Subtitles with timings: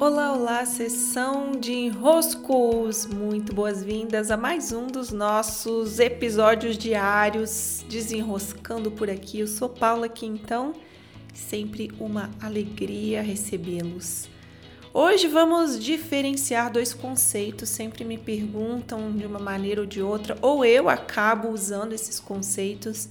[0.00, 3.04] Olá, olá, sessão de enroscos!
[3.04, 9.40] Muito boas-vindas a mais um dos nossos episódios diários desenroscando por aqui.
[9.40, 10.72] Eu sou Paula aqui então,
[11.34, 14.30] sempre uma alegria recebê-los.
[14.94, 20.64] Hoje vamos diferenciar dois conceitos, sempre me perguntam de uma maneira ou de outra, ou
[20.64, 23.06] eu acabo usando esses conceitos,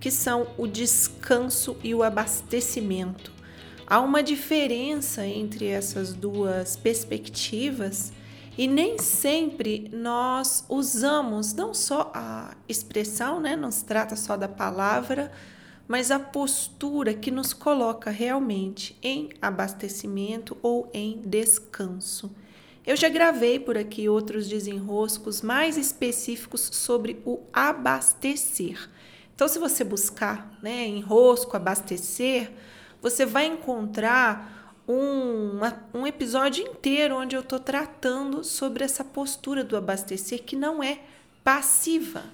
[0.00, 3.41] que são o descanso e o abastecimento.
[3.86, 8.12] Há uma diferença entre essas duas perspectivas
[8.56, 14.48] e nem sempre nós usamos não só a expressão, né, não se trata só da
[14.48, 15.32] palavra,
[15.88, 22.30] mas a postura que nos coloca realmente em abastecimento ou em descanso.
[22.84, 28.90] Eu já gravei por aqui outros desenroscos mais específicos sobre o abastecer.
[29.34, 32.50] Então, se você buscar né, enrosco, abastecer,
[33.02, 39.62] você vai encontrar um, uma, um episódio inteiro onde eu estou tratando sobre essa postura
[39.62, 41.00] do abastecer que não é
[41.44, 42.24] passiva.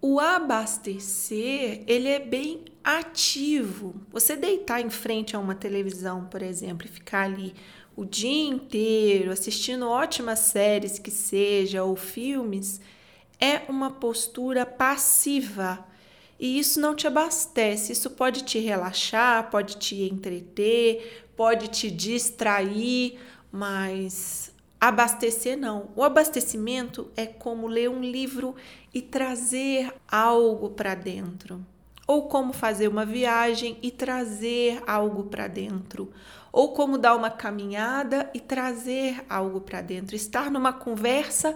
[0.00, 3.94] O abastecer, ele é bem ativo.
[4.10, 7.54] Você deitar em frente a uma televisão, por exemplo, e ficar ali
[7.94, 12.80] o dia inteiro assistindo ótimas séries que seja ou filmes,
[13.38, 15.84] é uma postura passiva.
[16.40, 23.18] E isso não te abastece, isso pode te relaxar, pode te entreter, pode te distrair,
[23.52, 25.90] mas abastecer não.
[25.94, 28.56] O abastecimento é como ler um livro
[28.94, 31.62] e trazer algo para dentro.
[32.06, 36.10] Ou como fazer uma viagem e trazer algo para dentro.
[36.50, 40.16] Ou como dar uma caminhada e trazer algo para dentro.
[40.16, 41.54] Estar numa conversa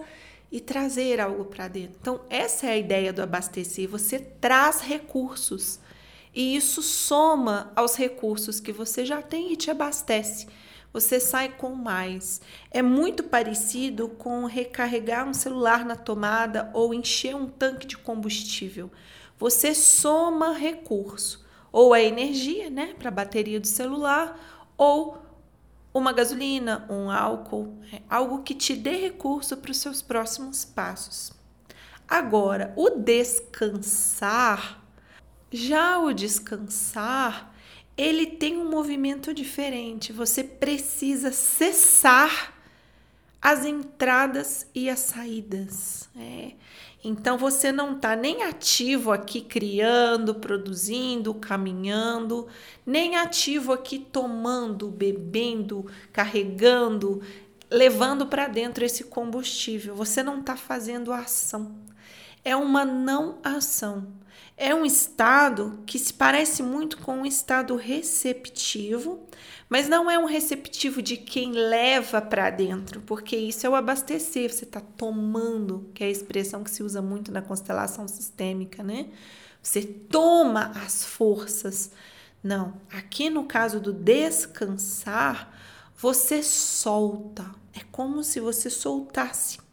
[0.55, 1.97] e trazer algo para dentro.
[2.00, 3.88] Então, essa é a ideia do abastecer.
[3.88, 5.80] Você traz recursos
[6.33, 10.46] e isso soma aos recursos que você já tem e te abastece.
[10.92, 12.41] Você sai com mais.
[12.70, 18.92] É muito parecido com recarregar um celular na tomada ou encher um tanque de combustível.
[19.36, 25.18] Você soma recurso, ou a energia, né, para a bateria do celular, ou
[25.94, 31.32] uma gasolina, um álcool, é algo que te dê recurso para os seus próximos passos.
[32.08, 34.83] Agora, o descansar,
[35.52, 37.54] já o descansar,
[37.96, 40.12] ele tem um movimento diferente.
[40.12, 42.53] Você precisa cessar
[43.44, 46.08] as entradas e as saídas.
[46.16, 46.52] É.
[47.05, 52.48] Então você não está nem ativo aqui criando, produzindo, caminhando,
[52.86, 57.20] nem ativo aqui tomando, bebendo, carregando,
[57.70, 59.94] levando para dentro esse combustível.
[59.94, 61.83] Você não está fazendo ação.
[62.44, 64.06] É uma não ação.
[64.56, 69.27] É um estado que se parece muito com um estado receptivo,
[69.68, 74.52] mas não é um receptivo de quem leva para dentro, porque isso é o abastecer,
[74.52, 79.08] você está tomando, que é a expressão que se usa muito na constelação sistêmica, né?
[79.60, 81.90] Você toma as forças.
[82.42, 85.50] Não, aqui no caso do descansar,
[85.96, 87.46] você solta.
[87.72, 89.64] É como se você soltasse.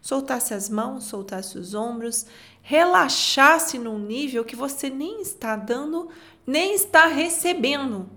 [0.00, 2.26] Soltasse as mãos, soltasse os ombros,
[2.62, 6.08] relaxasse num nível que você nem está dando,
[6.46, 8.08] nem está recebendo.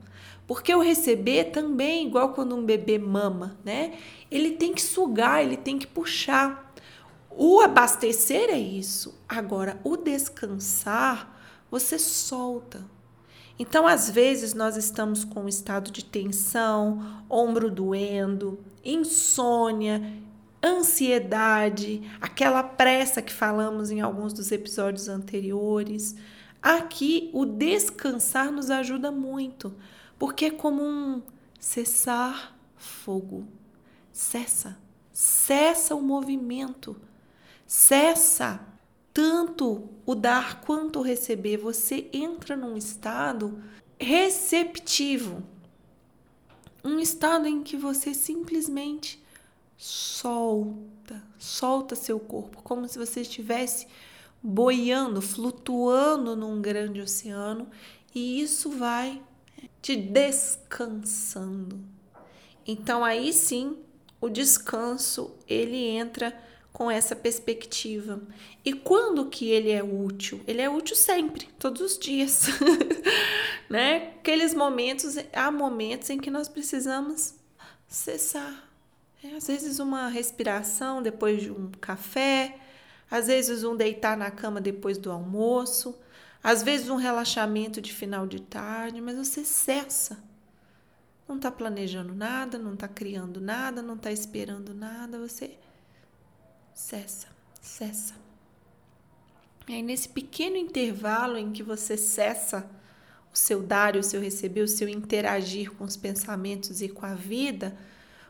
[0.47, 3.97] Porque o receber também, igual quando um bebê mama, né?
[4.31, 6.73] Ele tem que sugar, ele tem que puxar.
[7.29, 9.13] O abastecer é isso.
[9.28, 11.38] Agora, o descansar,
[11.69, 12.84] você solta.
[13.59, 20.01] Então, às vezes, nós estamos com um estado de tensão, ombro doendo, insônia,
[20.67, 26.16] ansiedade, aquela pressa que falamos em alguns dos episódios anteriores.
[26.61, 29.73] Aqui, o descansar nos ajuda muito,
[30.17, 31.22] porque é como um
[31.59, 33.47] cessar fogo.
[34.11, 34.78] Cessa,
[35.11, 36.95] cessa o movimento,
[37.66, 38.59] cessa
[39.13, 41.57] tanto o dar quanto o receber.
[41.57, 43.61] Você entra num estado
[43.99, 45.44] receptivo,
[46.84, 49.22] um estado em que você simplesmente
[49.78, 53.88] solta, solta seu corpo, como se você estivesse
[54.41, 57.70] boiando, flutuando num grande oceano,
[58.14, 59.22] e isso vai
[59.82, 61.79] te descansando.
[62.66, 63.78] Então aí sim,
[64.20, 66.35] o descanso, ele entra
[66.73, 68.22] com essa perspectiva.
[68.64, 70.41] E quando que ele é útil?
[70.46, 72.47] Ele é útil sempre, todos os dias.
[73.70, 74.14] né?
[74.20, 77.34] Aqueles momentos, há momentos em que nós precisamos
[77.88, 78.66] cessar,
[79.23, 82.58] é, às vezes uma respiração depois de um café,
[83.09, 85.97] às vezes um deitar na cama depois do almoço,
[86.43, 90.23] às vezes um relaxamento de final de tarde, mas você cessa.
[91.28, 95.58] não está planejando nada, não está criando nada, não está esperando nada, você
[96.73, 97.28] cessa,
[97.59, 98.13] cessa.
[99.67, 102.70] E aí, nesse pequeno intervalo em que você cessa
[103.34, 107.13] o seu dar o seu receber, o seu interagir com os pensamentos e com a
[107.13, 107.78] vida,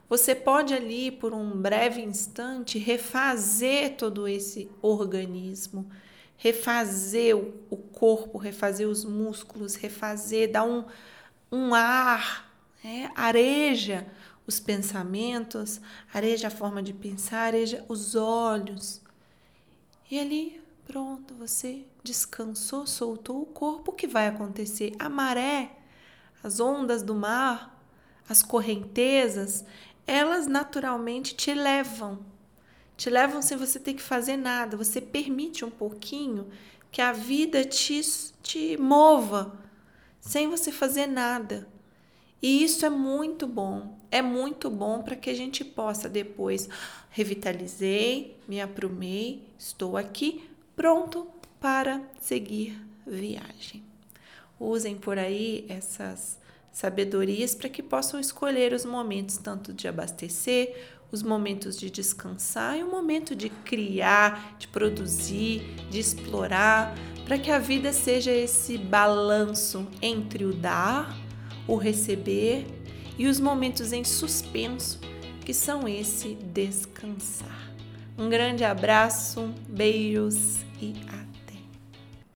[0.09, 5.89] você pode ali, por um breve instante, refazer todo esse organismo,
[6.37, 10.85] refazer o corpo, refazer os músculos, refazer, dar um,
[11.51, 12.47] um ar
[12.83, 14.07] é, areja
[14.47, 15.81] os pensamentos,
[16.13, 19.01] areja a forma de pensar, areja os olhos.
[20.09, 23.91] E ali, pronto, você descansou, soltou o corpo.
[23.91, 24.93] O que vai acontecer?
[24.97, 25.71] A maré,
[26.41, 27.77] as ondas do mar,
[28.29, 29.65] as correntezas,
[30.07, 32.25] elas naturalmente te levam.
[32.95, 34.77] Te levam sem você ter que fazer nada.
[34.77, 36.47] Você permite um pouquinho
[36.91, 38.01] que a vida te,
[38.41, 39.59] te mova,
[40.19, 41.67] sem você fazer nada.
[42.41, 46.69] E isso é muito bom, é muito bom para que a gente possa depois
[47.09, 51.27] revitalizei, me aprumei, estou aqui pronto
[51.59, 53.83] para seguir viagem.
[54.59, 56.39] Usem por aí essas
[56.77, 60.75] sabedorias para que possam escolher os momentos tanto de abastecer,
[61.11, 66.93] os momentos de descansar e o momento de criar, de produzir, de explorar,
[67.25, 71.17] para que a vida seja esse balanço entre o dar
[71.67, 72.67] o receber
[73.17, 74.99] e os momentos em suspenso,
[75.43, 77.73] que são esse descansar.
[78.15, 81.26] Um grande abraço, beijos e até!